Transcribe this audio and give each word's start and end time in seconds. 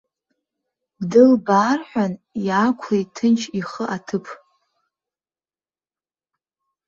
Дылбаарҳәан, 1.09 2.13
иаақәлеит 2.47 3.09
ҭынч 3.15 3.41
ихы 3.59 3.85
аҭыԥ. 3.95 4.25